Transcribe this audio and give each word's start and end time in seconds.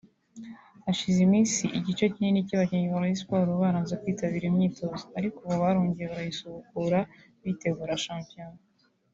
Hashize 0.85 1.19
iminsi 1.27 1.63
igice 1.77 2.03
kinini 2.13 2.47
cy’abakinnyi 2.47 2.87
ba 2.93 3.01
Rayon 3.01 3.17
Sport 3.21 3.47
baranze 3.61 3.93
kwitabira 4.01 4.45
imyitozo 4.47 5.05
ariko 5.17 5.37
ubu 5.41 5.55
barongeye 5.63 6.07
barayisubukura 6.11 6.99
bitegura 7.43 8.01
shampiyona 8.05 8.59